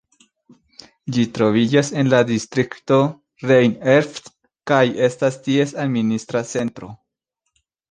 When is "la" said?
2.13-2.21